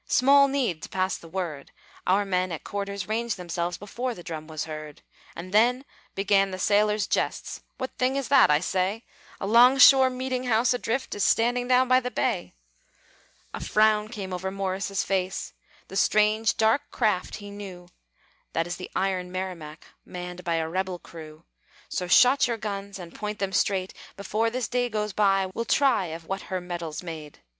[0.07, 1.69] Small need to pass the word;
[2.07, 5.03] Our men at quarters ranged themselves, Before the drum was heard.
[5.35, 5.85] And then
[6.15, 9.03] began the sailors' jests: "What thing is that, I say?"
[9.39, 12.55] "A long shore meeting house adrift Is standing down the bay!"
[13.53, 15.53] A frown came over Morris' face;
[15.87, 17.87] The strange, dark craft he knew;
[18.53, 21.43] "That is the iron Merrimac, Manned by a rebel crew.
[21.89, 26.07] "So shot your guns, and point them straight; Before this day goes by, We'll try
[26.07, 27.41] of what her metal's made."